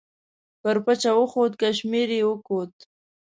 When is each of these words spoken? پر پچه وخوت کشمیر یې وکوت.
پر 0.61 0.75
پچه 0.85 1.11
وخوت 1.19 1.53
کشمیر 1.61 2.09
یې 2.17 2.21
وکوت. 2.29 2.73